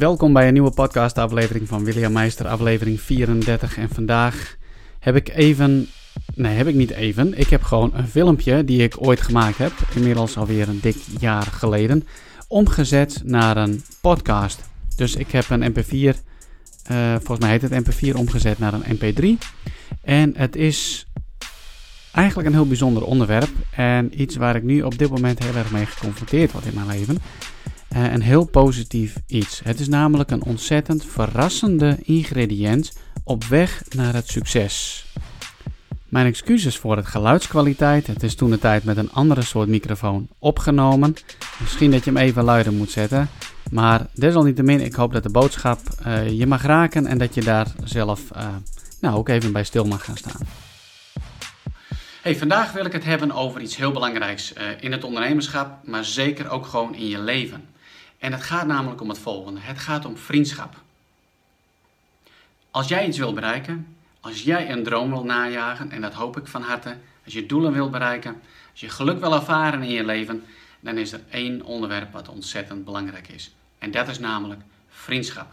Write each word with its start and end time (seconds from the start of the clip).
Welkom 0.00 0.32
bij 0.32 0.46
een 0.46 0.52
nieuwe 0.52 0.70
podcastaflevering 0.70 1.68
van 1.68 1.84
William 1.84 2.12
Meister, 2.12 2.48
aflevering 2.48 3.00
34. 3.00 3.76
En 3.76 3.88
vandaag 3.88 4.56
heb 4.98 5.16
ik 5.16 5.28
even, 5.28 5.88
nee 6.34 6.56
heb 6.56 6.66
ik 6.66 6.74
niet 6.74 6.90
even, 6.90 7.38
ik 7.38 7.50
heb 7.50 7.62
gewoon 7.62 7.90
een 7.94 8.08
filmpje 8.08 8.64
die 8.64 8.82
ik 8.82 8.94
ooit 8.98 9.20
gemaakt 9.20 9.58
heb, 9.58 9.72
inmiddels 9.94 10.36
alweer 10.36 10.68
een 10.68 10.80
dik 10.80 10.96
jaar 11.18 11.42
geleden, 11.42 12.06
omgezet 12.48 13.22
naar 13.24 13.56
een 13.56 13.82
podcast. 14.00 14.60
Dus 14.96 15.14
ik 15.14 15.30
heb 15.30 15.50
een 15.50 15.72
mp4, 15.72 16.16
eh, 16.84 17.14
volgens 17.14 17.38
mij 17.38 17.50
heet 17.50 17.62
het 17.62 17.72
mp4, 17.72 18.14
omgezet 18.16 18.58
naar 18.58 18.72
een 18.72 18.98
mp3. 18.98 19.38
En 20.02 20.32
het 20.36 20.56
is 20.56 21.06
eigenlijk 22.12 22.48
een 22.48 22.54
heel 22.54 22.66
bijzonder 22.66 23.04
onderwerp 23.04 23.50
en 23.70 24.20
iets 24.20 24.36
waar 24.36 24.56
ik 24.56 24.62
nu 24.62 24.82
op 24.82 24.98
dit 24.98 25.10
moment 25.10 25.44
heel 25.44 25.54
erg 25.54 25.70
mee 25.70 25.86
geconfronteerd 25.86 26.52
word 26.52 26.64
in 26.64 26.74
mijn 26.74 26.86
leven. 26.86 27.18
Een 27.94 28.22
heel 28.22 28.44
positief 28.44 29.16
iets. 29.26 29.60
Het 29.64 29.80
is 29.80 29.88
namelijk 29.88 30.30
een 30.30 30.42
ontzettend 30.42 31.04
verrassende 31.04 31.98
ingrediënt 32.02 32.92
op 33.24 33.44
weg 33.44 33.82
naar 33.96 34.14
het 34.14 34.28
succes. 34.28 35.04
Mijn 36.08 36.26
excuses 36.26 36.76
voor 36.76 36.96
het 36.96 37.06
geluidskwaliteit. 37.06 38.06
Het 38.06 38.22
is 38.22 38.34
toen 38.34 38.50
de 38.50 38.58
tijd 38.58 38.84
met 38.84 38.96
een 38.96 39.12
andere 39.12 39.42
soort 39.42 39.68
microfoon 39.68 40.28
opgenomen. 40.38 41.14
Misschien 41.60 41.90
dat 41.90 42.04
je 42.04 42.10
hem 42.10 42.20
even 42.20 42.44
luider 42.44 42.72
moet 42.72 42.90
zetten. 42.90 43.28
Maar 43.70 44.06
desalniettemin, 44.14 44.80
ik 44.80 44.94
hoop 44.94 45.12
dat 45.12 45.22
de 45.22 45.30
boodschap 45.30 45.80
uh, 46.06 46.30
je 46.30 46.46
mag 46.46 46.62
raken 46.62 47.06
en 47.06 47.18
dat 47.18 47.34
je 47.34 47.42
daar 47.42 47.66
zelf 47.84 48.20
uh, 48.36 48.48
nou, 49.00 49.16
ook 49.16 49.28
even 49.28 49.52
bij 49.52 49.64
stil 49.64 49.84
mag 49.84 50.04
gaan 50.04 50.16
staan. 50.16 50.46
Hey, 52.22 52.36
vandaag 52.36 52.72
wil 52.72 52.84
ik 52.84 52.92
het 52.92 53.04
hebben 53.04 53.32
over 53.32 53.60
iets 53.60 53.76
heel 53.76 53.92
belangrijks 53.92 54.52
in 54.80 54.92
het 54.92 55.04
ondernemerschap, 55.04 55.86
maar 55.86 56.04
zeker 56.04 56.48
ook 56.48 56.66
gewoon 56.66 56.94
in 56.94 57.08
je 57.08 57.20
leven. 57.20 57.68
En 58.20 58.32
het 58.32 58.42
gaat 58.42 58.66
namelijk 58.66 59.00
om 59.00 59.08
het 59.08 59.18
volgende: 59.18 59.60
het 59.60 59.78
gaat 59.78 60.04
om 60.04 60.16
vriendschap. 60.16 60.80
Als 62.70 62.88
jij 62.88 63.06
iets 63.06 63.18
wil 63.18 63.32
bereiken, 63.32 63.96
als 64.20 64.42
jij 64.42 64.70
een 64.70 64.82
droom 64.82 65.10
wil 65.10 65.24
najagen, 65.24 65.90
en 65.90 66.00
dat 66.00 66.14
hoop 66.14 66.36
ik 66.36 66.46
van 66.46 66.62
harte, 66.62 66.96
als 67.24 67.32
je 67.32 67.46
doelen 67.46 67.72
wil 67.72 67.90
bereiken, 67.90 68.40
als 68.70 68.80
je 68.80 68.88
geluk 68.88 69.20
wil 69.20 69.34
ervaren 69.34 69.82
in 69.82 69.90
je 69.90 70.04
leven, 70.04 70.44
dan 70.80 70.98
is 70.98 71.12
er 71.12 71.20
één 71.30 71.62
onderwerp 71.62 72.12
wat 72.12 72.28
ontzettend 72.28 72.84
belangrijk 72.84 73.28
is. 73.28 73.54
En 73.78 73.90
dat 73.90 74.08
is 74.08 74.18
namelijk 74.18 74.60
vriendschap. 74.88 75.52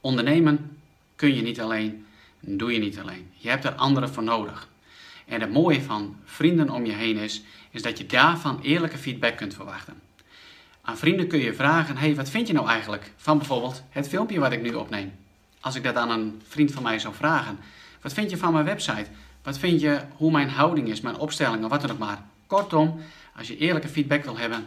Ondernemen 0.00 0.80
kun 1.16 1.34
je 1.34 1.42
niet 1.42 1.60
alleen, 1.60 2.06
doe 2.40 2.72
je 2.72 2.78
niet 2.78 2.98
alleen. 2.98 3.30
Je 3.36 3.48
hebt 3.48 3.64
er 3.64 3.74
anderen 3.74 4.08
voor 4.08 4.22
nodig. 4.22 4.68
En 5.26 5.40
het 5.40 5.52
mooie 5.52 5.82
van 5.82 6.16
vrienden 6.24 6.70
om 6.70 6.84
je 6.84 6.92
heen 6.92 7.16
is, 7.16 7.42
is 7.70 7.82
dat 7.82 7.98
je 7.98 8.06
daarvan 8.06 8.60
eerlijke 8.62 8.98
feedback 8.98 9.36
kunt 9.36 9.54
verwachten. 9.54 10.07
Aan 10.88 10.98
vrienden 10.98 11.26
kun 11.26 11.38
je 11.38 11.54
vragen: 11.54 11.96
hey, 11.96 12.14
wat 12.14 12.30
vind 12.30 12.46
je 12.46 12.52
nou 12.52 12.68
eigenlijk 12.68 13.12
van 13.16 13.38
bijvoorbeeld 13.38 13.82
het 13.90 14.08
filmpje 14.08 14.40
wat 14.40 14.52
ik 14.52 14.62
nu 14.62 14.74
opneem? 14.74 15.12
Als 15.60 15.74
ik 15.74 15.82
dat 15.82 15.94
aan 15.94 16.10
een 16.10 16.42
vriend 16.48 16.72
van 16.72 16.82
mij 16.82 16.98
zou 16.98 17.14
vragen: 17.14 17.58
wat 18.00 18.12
vind 18.12 18.30
je 18.30 18.36
van 18.36 18.52
mijn 18.52 18.64
website? 18.64 19.06
Wat 19.42 19.58
vind 19.58 19.80
je 19.80 20.00
hoe 20.16 20.30
mijn 20.30 20.48
houding 20.48 20.88
is, 20.88 21.00
mijn 21.00 21.16
opstelling 21.18 21.64
of 21.64 21.70
wat 21.70 21.80
dan 21.80 21.90
ook 21.90 21.98
maar? 21.98 22.22
Kortom, 22.46 23.00
als 23.36 23.48
je 23.48 23.56
eerlijke 23.56 23.88
feedback 23.88 24.24
wil 24.24 24.38
hebben, 24.38 24.66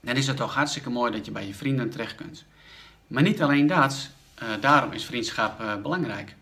dan 0.00 0.16
is 0.16 0.26
het 0.26 0.36
toch 0.36 0.54
hartstikke 0.54 0.90
mooi 0.90 1.12
dat 1.12 1.24
je 1.24 1.30
bij 1.30 1.46
je 1.46 1.54
vrienden 1.54 1.90
terecht 1.90 2.14
kunt. 2.14 2.44
Maar 3.06 3.22
niet 3.22 3.42
alleen 3.42 3.66
dat, 3.66 4.08
uh, 4.42 4.48
daarom 4.60 4.92
is 4.92 5.04
vriendschap 5.04 5.60
uh, 5.60 5.76
belangrijk. 5.76 6.34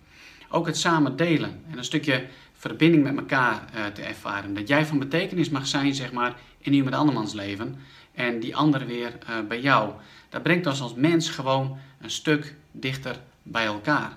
Ook 0.48 0.67
het 0.67 0.77
samen 0.77 1.17
delen 1.17 1.64
en 1.70 1.78
een 1.78 1.84
stukje 1.84 2.27
verbinding 2.62 3.02
met 3.02 3.16
elkaar 3.16 3.64
uh, 3.74 3.86
te 3.86 4.02
ervaren. 4.02 4.55
Dat 4.55 4.68
jij 4.68 4.86
van 4.86 4.98
betekenis 4.98 5.48
mag 5.48 5.66
zijn, 5.66 5.94
zeg 5.94 6.12
maar, 6.12 6.34
in 6.58 6.72
iemand 6.72 6.94
andermans 6.94 7.32
leven 7.32 7.80
en 8.14 8.41
die 8.41 8.56
andere 8.56 8.84
weer 8.84 9.12
uh, 9.30 9.36
bij 9.48 9.60
jou. 9.60 9.92
Dat 10.28 10.42
brengt 10.42 10.66
ons 10.66 10.80
als 10.80 10.94
mens 10.94 11.30
gewoon 11.30 11.78
een 12.00 12.10
stuk 12.10 12.55
dichter 12.72 13.17
bij 13.42 13.64
elkaar. 13.64 14.12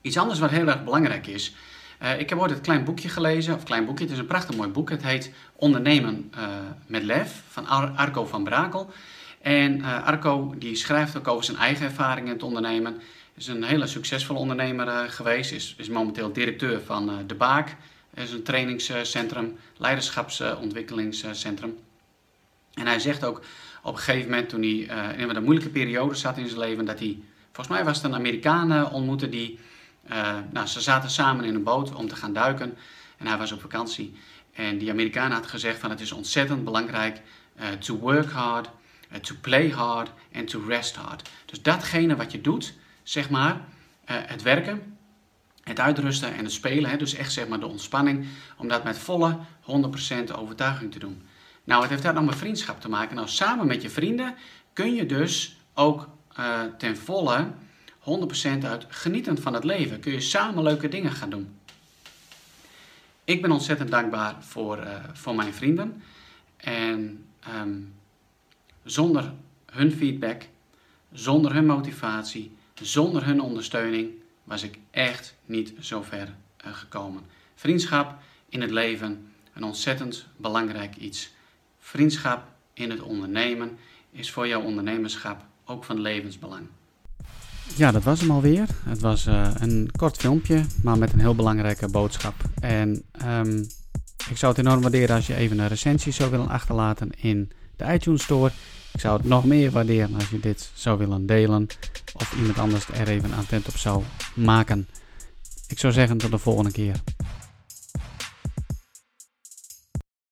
Iets 0.00 0.16
anders 0.16 0.38
wat 0.38 0.50
heel 0.50 0.66
erg 0.66 0.84
belangrijk 0.84 1.26
is. 1.26 1.54
Uh, 2.02 2.18
ik 2.18 2.28
heb 2.28 2.38
ooit 2.38 2.50
het 2.50 2.60
klein 2.60 2.84
boekje 2.84 3.08
gelezen, 3.08 3.54
of 3.54 3.62
klein 3.62 3.84
boekje, 3.84 4.04
het 4.04 4.12
is 4.12 4.18
een 4.18 4.26
prachtig 4.26 4.56
mooi 4.56 4.68
boek. 4.68 4.90
Het 4.90 5.02
heet 5.02 5.32
Ondernemen 5.56 6.32
met 6.86 7.02
Lef 7.02 7.42
van 7.48 7.66
Ar 7.66 7.88
Arco 7.88 8.26
van 8.26 8.44
Brakel. 8.44 8.92
En 9.44 9.82
Arco 9.82 10.54
die 10.58 10.76
schrijft 10.76 11.16
ook 11.16 11.28
over 11.28 11.44
zijn 11.44 11.56
eigen 11.56 11.86
ervaringen 11.86 12.28
in 12.28 12.34
het 12.34 12.42
ondernemen. 12.42 13.00
Is 13.34 13.46
een 13.46 13.64
hele 13.64 13.86
succesvolle 13.86 14.38
ondernemer 14.38 15.10
geweest, 15.10 15.76
is, 15.76 15.88
momenteel 15.88 16.32
directeur 16.32 16.80
van 16.80 17.24
De 17.26 17.34
Baak. 17.34 17.76
Is 18.14 18.32
een 18.32 18.42
trainingscentrum, 18.42 19.56
leiderschapsontwikkelingscentrum. 19.76 21.78
En 22.74 22.86
hij 22.86 22.98
zegt 22.98 23.24
ook 23.24 23.40
op 23.82 23.94
een 23.94 24.00
gegeven 24.00 24.30
moment, 24.30 24.48
toen 24.48 24.62
hij 24.62 24.76
in 25.16 25.28
een 25.28 25.44
moeilijke 25.44 25.70
periode 25.70 26.14
zat 26.14 26.36
in 26.36 26.48
zijn 26.48 26.60
leven, 26.60 26.84
dat 26.84 26.98
hij, 26.98 27.18
volgens 27.52 27.76
mij 27.76 27.84
was 27.84 27.96
het 27.96 28.06
een 28.06 28.14
Amerikaan 28.14 28.92
ontmoette 28.92 29.28
die, 29.28 29.58
nou, 30.52 30.66
ze 30.66 30.80
zaten 30.80 31.10
samen 31.10 31.44
in 31.44 31.54
een 31.54 31.62
boot 31.62 31.94
om 31.94 32.08
te 32.08 32.16
gaan 32.16 32.32
duiken 32.32 32.76
en 33.18 33.26
hij 33.26 33.38
was 33.38 33.52
op 33.52 33.60
vakantie. 33.60 34.16
En 34.52 34.78
die 34.78 34.90
Amerikaan 34.90 35.30
had 35.30 35.46
gezegd 35.46 35.78
van 35.78 35.90
het 35.90 36.00
is 36.00 36.12
ontzettend 36.12 36.64
belangrijk 36.64 37.20
to 37.78 37.96
work 37.96 38.30
hard, 38.30 38.68
to 39.20 39.34
play 39.40 39.70
hard 39.70 40.10
en 40.32 40.46
to 40.46 40.64
rest 40.66 40.96
hard. 40.96 41.30
Dus 41.46 41.62
datgene 41.62 42.16
wat 42.16 42.32
je 42.32 42.40
doet, 42.40 42.74
zeg 43.02 43.30
maar, 43.30 43.60
het 44.04 44.42
werken, 44.42 44.96
het 45.62 45.80
uitrusten 45.80 46.34
en 46.34 46.44
het 46.44 46.52
spelen, 46.52 46.98
dus 46.98 47.14
echt 47.14 47.32
zeg 47.32 47.48
maar 47.48 47.60
de 47.60 47.66
ontspanning, 47.66 48.26
om 48.56 48.68
dat 48.68 48.84
met 48.84 48.98
volle 48.98 49.38
100% 49.62 50.34
overtuiging 50.36 50.92
te 50.92 50.98
doen. 50.98 51.22
Nou, 51.64 51.80
het 51.80 51.90
heeft 51.90 52.02
daar 52.02 52.14
dan 52.14 52.24
met 52.24 52.36
vriendschap 52.36 52.80
te 52.80 52.88
maken. 52.88 53.16
Nou, 53.16 53.28
samen 53.28 53.66
met 53.66 53.82
je 53.82 53.90
vrienden 53.90 54.34
kun 54.72 54.94
je 54.94 55.06
dus 55.06 55.56
ook 55.74 56.08
uh, 56.38 56.60
ten 56.78 56.96
volle 56.96 57.52
100% 58.00 58.64
uit 58.64 58.86
genieten 58.88 59.42
van 59.42 59.54
het 59.54 59.64
leven. 59.64 60.00
Kun 60.00 60.12
je 60.12 60.20
samen 60.20 60.62
leuke 60.62 60.88
dingen 60.88 61.12
gaan 61.12 61.30
doen. 61.30 61.58
Ik 63.24 63.42
ben 63.42 63.50
ontzettend 63.50 63.90
dankbaar 63.90 64.34
voor, 64.40 64.78
uh, 64.78 64.90
voor 65.12 65.34
mijn 65.34 65.54
vrienden. 65.54 66.02
En 66.56 67.26
um, 67.60 67.94
zonder 68.84 69.32
hun 69.66 69.92
feedback, 69.92 70.42
zonder 71.12 71.54
hun 71.54 71.66
motivatie, 71.66 72.56
zonder 72.82 73.24
hun 73.24 73.40
ondersteuning 73.40 74.10
was 74.44 74.62
ik 74.62 74.78
echt 74.90 75.34
niet 75.46 75.72
zo 75.80 76.02
ver 76.02 76.34
uh, 76.66 76.74
gekomen. 76.74 77.22
Vriendschap 77.54 78.18
in 78.48 78.60
het 78.60 78.70
leven, 78.70 79.26
een 79.52 79.64
ontzettend 79.64 80.26
belangrijk 80.36 80.96
iets. 80.96 81.30
Vriendschap 81.78 82.46
in 82.74 82.90
het 82.90 83.02
ondernemen 83.02 83.78
is 84.10 84.30
voor 84.30 84.48
jouw 84.48 84.62
ondernemerschap 84.62 85.44
ook 85.64 85.84
van 85.84 86.00
levensbelang. 86.00 86.66
Ja, 87.76 87.90
dat 87.90 88.02
was 88.02 88.20
hem 88.20 88.30
alweer. 88.30 88.66
Het 88.84 89.00
was 89.00 89.26
uh, 89.26 89.50
een 89.58 89.90
kort 89.96 90.16
filmpje, 90.16 90.64
maar 90.82 90.98
met 90.98 91.12
een 91.12 91.20
heel 91.20 91.34
belangrijke 91.34 91.88
boodschap. 91.88 92.34
En 92.60 93.02
um, 93.26 93.66
ik 94.30 94.36
zou 94.36 94.52
het 94.52 94.66
enorm 94.66 94.80
waarderen 94.80 95.16
als 95.16 95.26
je 95.26 95.34
even 95.34 95.58
een 95.58 95.68
recensie 95.68 96.12
zou 96.12 96.30
willen 96.30 96.48
achterlaten 96.48 97.10
in 97.10 97.52
de 97.76 97.92
iTunes 97.92 98.22
Store. 98.22 98.50
Ik 98.92 99.00
zou 99.00 99.16
het 99.16 99.26
nog 99.26 99.44
meer 99.44 99.70
waarderen 99.70 100.14
als 100.14 100.30
je 100.30 100.40
dit 100.40 100.70
zou 100.74 100.98
willen 100.98 101.26
delen 101.26 101.66
of 102.14 102.34
iemand 102.36 102.58
anders 102.58 102.88
er 102.88 103.08
even 103.08 103.32
attent 103.32 103.68
op 103.68 103.76
zou 103.76 104.02
maken. 104.34 104.88
Ik 105.68 105.78
zou 105.78 105.92
zeggen 105.92 106.18
tot 106.18 106.30
de 106.30 106.38
volgende 106.38 106.70
keer. 106.70 107.00